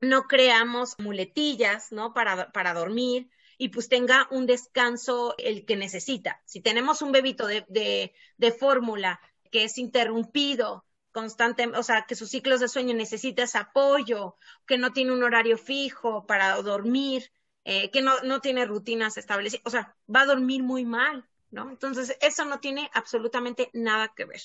[0.00, 2.12] no creamos muletillas, ¿no?
[2.14, 6.42] Para, para dormir y pues tenga un descanso el que necesita.
[6.44, 9.20] Si tenemos un bebito de, de, fórmula
[9.50, 14.76] que es interrumpido constante, o sea, que sus ciclos de sueño necesita ese apoyo, que
[14.76, 17.32] no tiene un horario fijo para dormir,
[17.64, 21.26] eh, que no, no tiene rutinas establecidas, o sea, va a dormir muy mal.
[21.50, 21.70] ¿No?
[21.70, 24.40] Entonces, eso no tiene absolutamente nada que ver.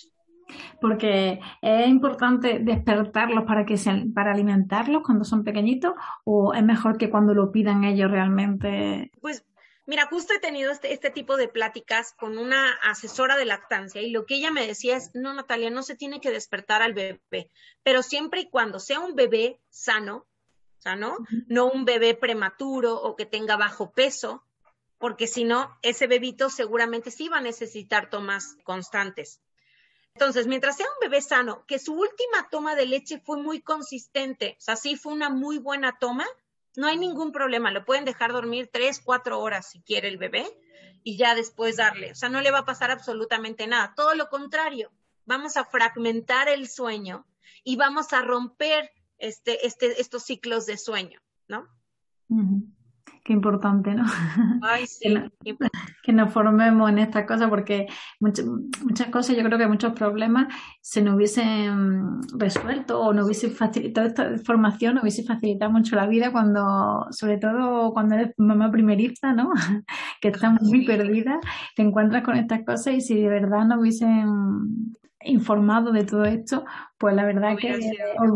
[0.81, 6.97] Porque es importante despertarlos para que sean, para alimentarlos cuando son pequeñitos, o es mejor
[6.97, 9.11] que cuando lo pidan ellos realmente.
[9.21, 9.45] Pues
[9.87, 14.11] Mira, justo he tenido este, este, tipo de pláticas con una asesora de lactancia y
[14.11, 17.49] lo que ella me decía es, no, Natalia, no se tiene que despertar al bebé,
[17.83, 20.27] pero siempre y cuando sea un bebé sano,
[20.77, 24.45] sano, no un bebé prematuro o que tenga bajo peso,
[25.01, 29.41] porque si no, ese bebito seguramente sí va a necesitar tomas constantes.
[30.13, 34.55] Entonces, mientras sea un bebé sano, que su última toma de leche fue muy consistente,
[34.59, 36.25] o sea, sí fue una muy buena toma,
[36.75, 40.45] no hay ningún problema, lo pueden dejar dormir tres, cuatro horas si quiere el bebé
[41.03, 44.29] y ya después darle, o sea, no le va a pasar absolutamente nada, todo lo
[44.29, 44.91] contrario,
[45.25, 47.25] vamos a fragmentar el sueño
[47.63, 51.67] y vamos a romper este, este, estos ciclos de sueño, ¿no?
[53.23, 54.05] Qué importante, ¿no?
[54.63, 55.13] Ay, sí.
[56.03, 57.87] que, nos formemos en estas cosas porque
[58.19, 63.51] muchas, muchas cosas, yo creo que muchos problemas se nos hubiesen resuelto o no hubiese
[63.51, 68.71] facilitado, esta formación nos hubiese facilitado mucho la vida cuando, sobre todo cuando eres mamá
[68.71, 69.51] primerista, ¿no?
[70.21, 71.39] que estás muy perdida,
[71.75, 76.65] te encuentras con estas cosas y si de verdad no hubiesen informado de todo esto,
[76.97, 77.79] pues la verdad que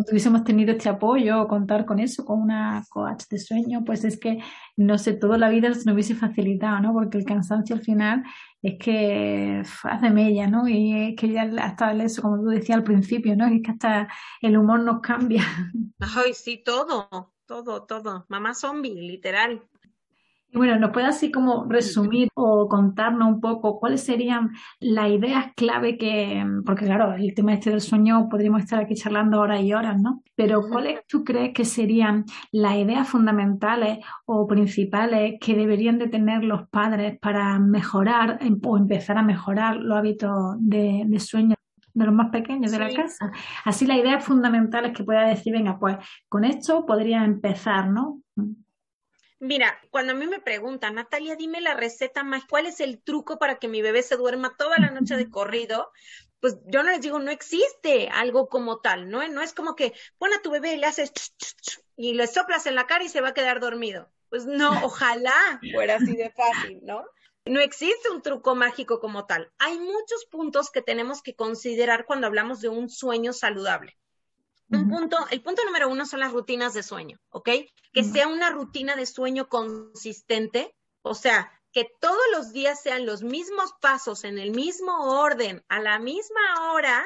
[0.10, 4.20] hubiésemos tenido este apoyo o contar con eso, con una coach de sueño, pues es
[4.20, 4.40] que,
[4.76, 6.94] no sé, toda la vida se nos hubiese facilitado, ¿no?
[6.94, 8.24] Porque el cansancio al final
[8.62, 10.68] es que hace mella, ¿no?
[10.68, 13.46] Y es que ya hasta eso, como tú decías al principio, ¿no?
[13.46, 14.08] Es que hasta
[14.42, 15.44] el humor nos cambia.
[16.00, 18.26] Ay, sí, todo, todo, todo.
[18.30, 19.62] Mamá zombie, literal.
[20.56, 25.98] Bueno, ¿nos puede así como resumir o contarnos un poco cuáles serían las ideas clave
[25.98, 30.02] que, porque claro, el tema este del sueño podríamos estar aquí charlando horas y horas,
[30.02, 30.24] ¿no?
[30.34, 36.42] Pero ¿cuáles tú crees que serían las ideas fundamentales o principales que deberían de tener
[36.46, 41.56] los padres para mejorar o empezar a mejorar los hábitos de, sueño
[41.94, 43.30] de los más pequeños de la casa.
[43.66, 45.98] Así las ideas fundamentales que pueda decir, venga, pues
[46.30, 48.22] con esto podría empezar, ¿no?
[49.40, 53.38] Mira, cuando a mí me preguntan, Natalia, dime la receta más, ¿cuál es el truco
[53.38, 55.92] para que mi bebé se duerma toda la noche de corrido?
[56.40, 59.28] Pues yo no les digo, no existe algo como tal, ¿no?
[59.28, 61.12] No es como que pon a tu bebé y le haces
[61.98, 64.10] y le soplas en la cara y se va a quedar dormido.
[64.30, 65.34] Pues no, ojalá
[65.74, 67.06] fuera así de fácil, ¿no?
[67.46, 69.52] No existe un truco mágico como tal.
[69.60, 73.98] Hay muchos puntos que tenemos que considerar cuando hablamos de un sueño saludable.
[74.70, 77.50] Un punto, el punto número uno son las rutinas de sueño, ¿ok?
[77.94, 83.22] Que sea una rutina de sueño consistente, o sea, que todos los días sean los
[83.22, 87.06] mismos pasos en el mismo orden, a la misma hora,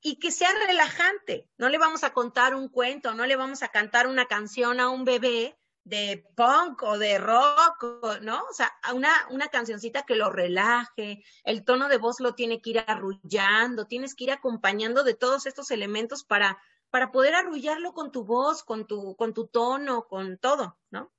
[0.00, 1.48] y que sea relajante.
[1.56, 4.88] No le vamos a contar un cuento, no le vamos a cantar una canción a
[4.88, 7.84] un bebé de punk o de rock,
[8.22, 8.42] ¿no?
[8.50, 12.70] O sea, una, una cancioncita que lo relaje, el tono de voz lo tiene que
[12.70, 16.58] ir arrullando, tienes que ir acompañando de todos estos elementos para,
[16.90, 21.12] para poder arrullarlo con tu voz, con tu, con tu tono, con todo, ¿no?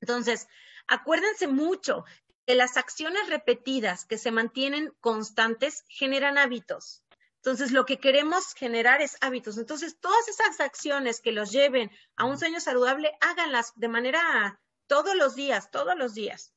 [0.00, 0.48] Entonces,
[0.86, 2.04] acuérdense mucho
[2.46, 7.03] que las acciones repetidas que se mantienen constantes generan hábitos.
[7.44, 9.58] Entonces, lo que queremos generar es hábitos.
[9.58, 15.14] Entonces, todas esas acciones que los lleven a un sueño saludable, háganlas de manera todos
[15.14, 16.54] los días, todos los días.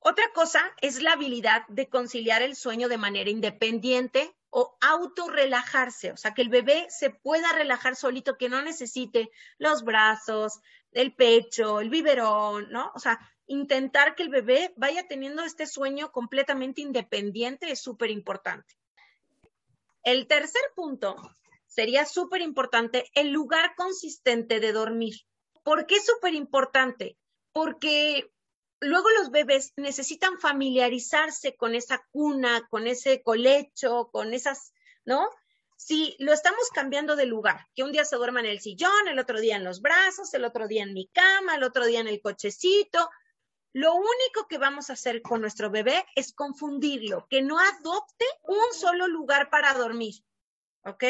[0.00, 6.16] Otra cosa es la habilidad de conciliar el sueño de manera independiente o autorrelajarse, o
[6.16, 10.58] sea, que el bebé se pueda relajar solito, que no necesite los brazos,
[10.90, 12.90] el pecho, el biberón, ¿no?
[12.96, 18.74] O sea, intentar que el bebé vaya teniendo este sueño completamente independiente es súper importante.
[20.04, 21.16] El tercer punto
[21.66, 25.14] sería súper importante el lugar consistente de dormir.
[25.62, 27.16] ¿Por qué es súper importante?
[27.52, 28.30] Porque
[28.80, 34.74] luego los bebés necesitan familiarizarse con esa cuna, con ese colecho, con esas,
[35.06, 35.26] ¿no?
[35.78, 39.18] Si lo estamos cambiando de lugar, que un día se duerma en el sillón, el
[39.18, 42.08] otro día en los brazos, el otro día en mi cama, el otro día en
[42.08, 43.08] el cochecito,
[43.74, 48.72] lo único que vamos a hacer con nuestro bebé es confundirlo, que no adopte un
[48.72, 50.14] solo lugar para dormir.
[50.84, 51.02] ¿Ok?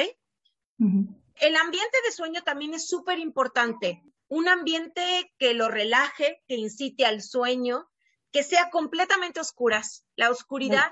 [0.78, 4.02] El ambiente de sueño también es súper importante.
[4.28, 7.90] Un ambiente que lo relaje, que incite al sueño,
[8.32, 10.06] que sea completamente oscuras.
[10.16, 10.90] La oscuridad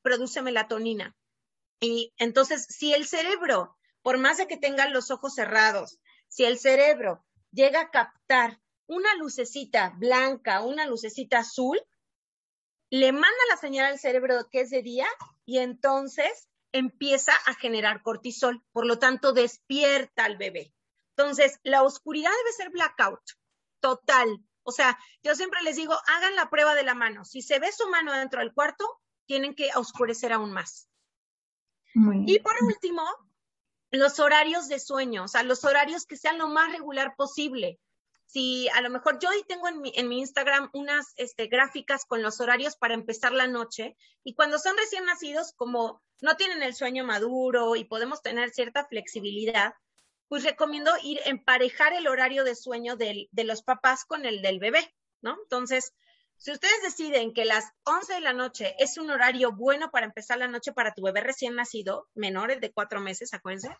[0.00, 1.14] produce melatonina.
[1.78, 6.58] Y entonces, si el cerebro, por más de que tenga los ojos cerrados, si el
[6.58, 8.59] cerebro llega a captar
[8.90, 11.80] una lucecita blanca, una lucecita azul,
[12.90, 15.06] le manda la señal al cerebro que es de día
[15.44, 20.74] y entonces empieza a generar cortisol, por lo tanto despierta al bebé.
[21.10, 23.20] Entonces, la oscuridad debe ser blackout,
[23.78, 24.44] total.
[24.64, 27.24] O sea, yo siempre les digo, hagan la prueba de la mano.
[27.24, 30.88] Si se ve su mano dentro del cuarto, tienen que oscurecer aún más.
[32.26, 33.04] Y por último,
[33.92, 37.78] los horarios de sueño, o sea, los horarios que sean lo más regular posible
[38.32, 42.04] si a lo mejor yo hoy tengo en mi, en mi Instagram unas este, gráficas
[42.04, 46.62] con los horarios para empezar la noche y cuando son recién nacidos, como no tienen
[46.62, 49.74] el sueño maduro y podemos tener cierta flexibilidad,
[50.28, 54.60] pues recomiendo ir emparejar el horario de sueño del, de los papás con el del
[54.60, 55.36] bebé, ¿no?
[55.42, 55.92] Entonces,
[56.36, 60.38] si ustedes deciden que las 11 de la noche es un horario bueno para empezar
[60.38, 63.76] la noche para tu bebé recién nacido, menores de cuatro meses, acuérdense,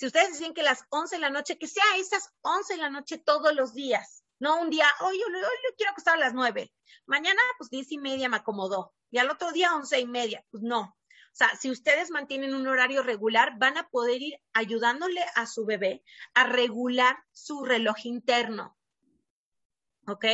[0.00, 2.88] si ustedes deciden que las 11 de la noche, que sea esas 11 de la
[2.88, 6.72] noche todos los días, no un día, hoy yo, yo, quiero acostar a las 9,
[7.04, 10.62] mañana pues 10 y media me acomodó y al otro día 11 y media, pues
[10.62, 10.80] no.
[10.80, 15.66] O sea, si ustedes mantienen un horario regular, van a poder ir ayudándole a su
[15.66, 18.78] bebé a regular su reloj interno.
[20.06, 20.24] ¿Ok?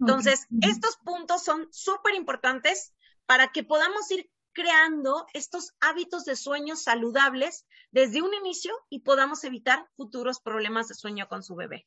[0.00, 2.92] Entonces, estos puntos son súper importantes
[3.26, 9.44] para que podamos ir creando estos hábitos de sueño saludables desde un inicio y podamos
[9.44, 11.86] evitar futuros problemas de sueño con su bebé.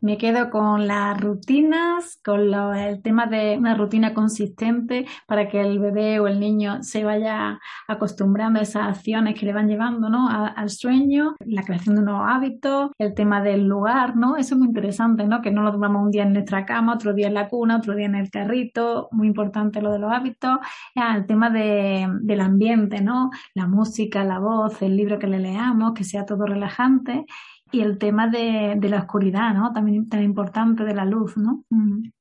[0.00, 5.80] Me quedo con las rutinas, con el tema de una rutina consistente para que el
[5.80, 10.28] bebé o el niño se vaya acostumbrando a esas acciones que le van llevando ¿no?
[10.28, 14.36] al sueño, la creación de nuevos hábitos, el tema del lugar, ¿no?
[14.36, 15.42] Eso es muy interesante, ¿no?
[15.42, 17.96] Que no lo tomamos un día en nuestra cama, otro día en la cuna, otro
[17.96, 20.58] día en el carrito, muy importante lo de los hábitos,
[20.94, 23.30] el tema de, del ambiente, ¿no?
[23.54, 27.26] La música, la voz, el libro que le leamos, que sea todo relajante
[27.74, 29.72] y el tema de, la oscuridad, ¿no?
[29.72, 31.64] También tan importante de la luz, ¿no?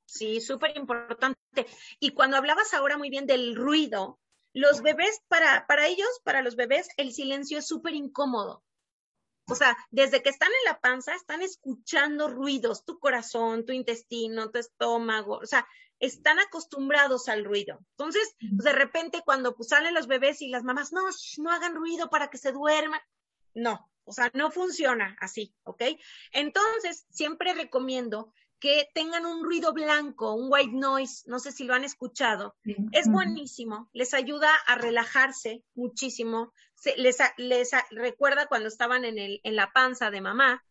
[0.06, 1.68] Sí, súper importante.
[2.00, 4.20] Y cuando hablabas ahora muy bien del ruido,
[4.54, 8.64] los bebés, para, para ellos, para los bebés, el silencio es súper incómodo.
[9.48, 14.50] O sea, desde que están en la panza, están escuchando ruidos, tu corazón, tu intestino,
[14.50, 15.68] tu estómago, o sea,
[16.00, 17.80] están acostumbrados al ruido.
[17.92, 21.02] Entonces, pues, de repente, cuando pues, salen los bebés y las mamás, no,
[21.38, 23.02] no hagan ruido para que se duerman.
[23.54, 25.84] No, o sea, no funciona así, ¿ok?
[26.32, 31.74] Entonces, siempre recomiendo que tengan un ruido blanco, un white noise, no sé si lo
[31.74, 32.56] han escuchado.
[32.94, 36.54] Es buenísimo, les ayuda a relajarse muchísimo,
[36.96, 40.64] les, les recuerda cuando estaban en, el, en la panza de mamá.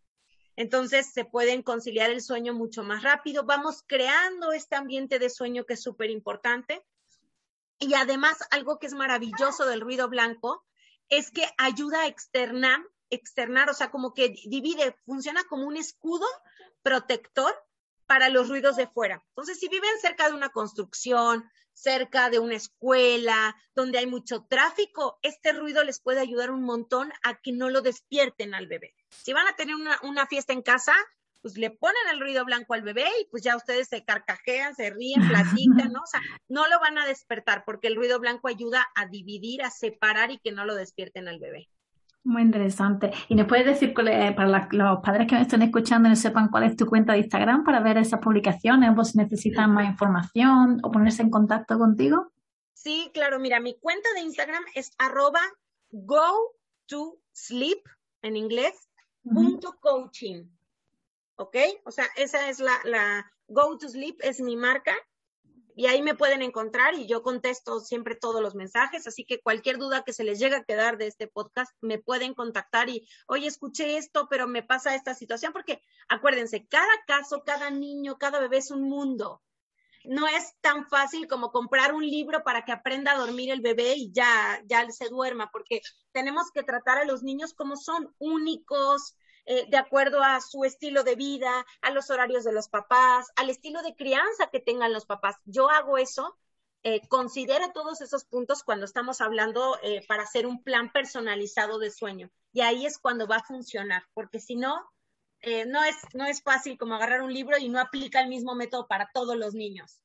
[0.57, 3.45] Entonces se pueden conciliar el sueño mucho más rápido.
[3.45, 6.85] Vamos creando este ambiente de sueño que es súper importante.
[7.79, 10.65] Y además, algo que es maravilloso del ruido blanco
[11.09, 12.81] es que ayuda a externar,
[13.13, 16.27] externar, o sea, como que divide, funciona como un escudo
[16.83, 17.55] protector
[18.07, 19.25] para los ruidos de fuera.
[19.29, 25.19] Entonces, si viven cerca de una construcción, cerca de una escuela, donde hay mucho tráfico,
[25.23, 28.95] este ruido les puede ayudar un montón a que no lo despierten al bebé.
[29.11, 30.95] Si van a tener una, fiesta en casa,
[31.41, 34.91] pues le ponen el ruido blanco al bebé y pues ya ustedes se carcajean, se
[34.91, 36.03] ríen, platican, ¿no?
[36.03, 39.71] O sea, no lo van a despertar porque el ruido blanco ayuda a dividir, a
[39.71, 41.69] separar y que no lo despierten al bebé.
[42.25, 43.11] Muy interesante.
[43.29, 46.65] ¿Y nos puedes decir, para los padres que me estén escuchando y no sepan cuál
[46.65, 50.91] es tu cuenta de Instagram para ver esas publicaciones o si necesitan más información o
[50.93, 52.33] ponerse en contacto contigo?
[52.75, 53.41] Sí, claro.
[53.41, 55.41] Mira, mi cuenta de Instagram es arroba
[55.91, 56.55] go
[56.87, 57.83] to sleep
[58.23, 58.89] en inglés
[59.25, 60.45] punto coaching.
[61.37, 61.57] ¿Ok?
[61.85, 64.95] O sea, esa es la, la go to sleep, es mi marca
[65.75, 69.79] y ahí me pueden encontrar y yo contesto siempre todos los mensajes, así que cualquier
[69.79, 73.47] duda que se les llegue a quedar de este podcast, me pueden contactar y, oye,
[73.47, 78.59] escuché esto, pero me pasa esta situación, porque acuérdense, cada caso, cada niño, cada bebé
[78.59, 79.43] es un mundo.
[80.05, 83.95] No es tan fácil como comprar un libro para que aprenda a dormir el bebé
[83.97, 89.17] y ya, ya se duerma, porque tenemos que tratar a los niños como son únicos,
[89.45, 93.51] eh, de acuerdo a su estilo de vida, a los horarios de los papás, al
[93.51, 95.37] estilo de crianza que tengan los papás.
[95.45, 96.39] Yo hago eso,
[96.85, 101.91] eh, considero todos esos puntos cuando estamos hablando eh, para hacer un plan personalizado de
[101.91, 102.31] sueño.
[102.53, 104.91] Y ahí es cuando va a funcionar, porque si no,
[105.67, 108.87] no, es, no es fácil como agarrar un libro y no aplica el mismo método
[108.87, 110.02] para todos los niños.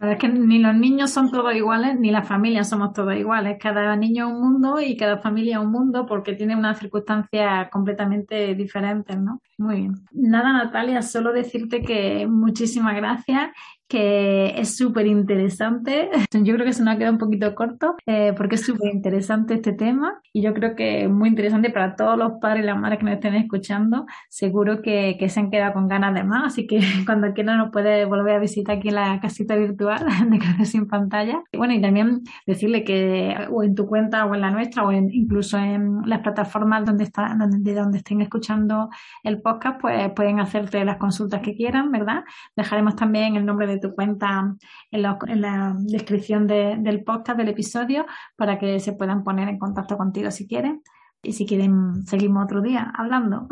[0.00, 3.56] Es que ni los niños son todos iguales, ni las familias somos todos iguales.
[3.58, 7.68] Cada niño es un mundo y cada familia es un mundo porque tiene unas circunstancias
[7.70, 9.40] completamente diferentes, ¿no?
[9.56, 9.94] Muy bien.
[10.12, 13.50] Nada, Natalia, solo decirte que muchísimas gracias
[13.90, 16.10] que es súper interesante.
[16.32, 19.54] Yo creo que se nos ha quedado un poquito corto eh, porque es súper interesante
[19.54, 22.78] este tema y yo creo que es muy interesante para todos los padres y las
[22.78, 24.06] madres que nos estén escuchando.
[24.28, 27.72] Seguro que, que se han quedado con ganas de más, así que cuando quieran nos
[27.72, 31.42] puede volver a visitar aquí en la casita virtual de Crecer sin pantalla.
[31.50, 34.92] Y bueno, y también decirle que o en tu cuenta o en la nuestra o
[34.92, 38.88] incluso en las plataformas donde está, donde, donde estén escuchando
[39.24, 42.22] el podcast, pues pueden hacerte las consultas que quieran, ¿verdad?
[42.54, 44.56] Dejaremos también el nombre de tu cuenta
[44.90, 48.06] en, la descripción del podcast, del episodio,
[48.36, 50.82] para que se puedan poner en contacto contigo si quieren.
[51.22, 53.46] Y si quieren, seguimos otro día hablando.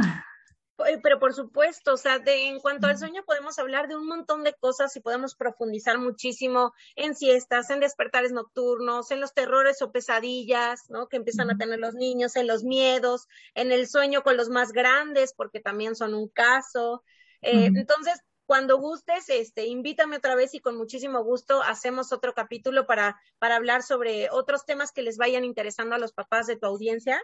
[1.03, 4.45] Pero por supuesto, o sea, de, en cuanto al sueño podemos hablar de un montón
[4.45, 9.91] de cosas y podemos profundizar muchísimo en siestas, en despertares nocturnos, en los terrores o
[9.91, 11.09] pesadillas, ¿no?
[11.09, 14.71] Que empiezan a tener los niños, en los miedos, en el sueño con los más
[14.71, 17.03] grandes, porque también son un caso.
[17.43, 22.87] Eh, entonces, cuando gustes, este, invítame otra vez y con muchísimo gusto hacemos otro capítulo
[22.87, 26.65] para, para hablar sobre otros temas que les vayan interesando a los papás de tu
[26.65, 27.23] audiencia.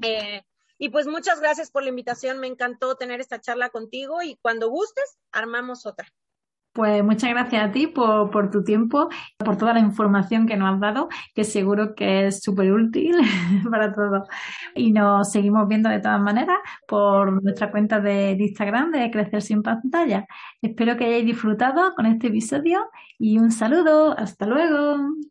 [0.00, 0.42] Eh,
[0.78, 4.70] y pues muchas gracias por la invitación, me encantó tener esta charla contigo y cuando
[4.70, 6.08] gustes, armamos otra.
[6.72, 9.08] Pues muchas gracias a ti por, tu tiempo,
[9.38, 13.16] por toda la información que nos has dado, que seguro que es súper útil
[13.70, 14.28] para todos.
[14.76, 19.62] Y nos seguimos viendo de todas maneras por nuestra cuenta de, Instagram de Crecer sin
[19.62, 20.26] pantalla.
[20.62, 24.16] Espero que hayáis disfrutado con este episodio y un saludo.
[24.16, 25.30] Hasta luego.